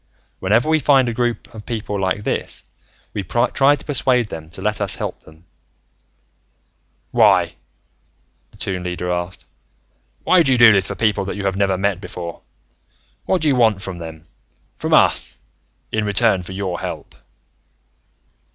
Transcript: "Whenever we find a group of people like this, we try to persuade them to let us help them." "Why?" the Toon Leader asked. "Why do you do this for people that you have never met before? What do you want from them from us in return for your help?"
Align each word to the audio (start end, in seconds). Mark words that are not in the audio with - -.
"Whenever 0.39 0.67
we 0.67 0.79
find 0.79 1.07
a 1.07 1.13
group 1.13 1.53
of 1.53 1.63
people 1.63 1.99
like 1.99 2.23
this, 2.23 2.63
we 3.13 3.21
try 3.21 3.75
to 3.75 3.85
persuade 3.85 4.29
them 4.29 4.49
to 4.49 4.59
let 4.59 4.81
us 4.81 4.95
help 4.95 5.19
them." 5.19 5.45
"Why?" 7.11 7.53
the 8.49 8.57
Toon 8.57 8.81
Leader 8.83 9.11
asked. 9.11 9.45
"Why 10.23 10.41
do 10.41 10.53
you 10.53 10.57
do 10.57 10.73
this 10.73 10.87
for 10.87 10.95
people 10.95 11.23
that 11.25 11.35
you 11.35 11.45
have 11.45 11.55
never 11.55 11.77
met 11.77 12.01
before? 12.01 12.41
What 13.25 13.43
do 13.43 13.47
you 13.47 13.55
want 13.55 13.83
from 13.83 13.99
them 13.99 14.25
from 14.75 14.91
us 14.95 15.37
in 15.91 16.03
return 16.03 16.41
for 16.41 16.53
your 16.53 16.79
help?" 16.79 17.13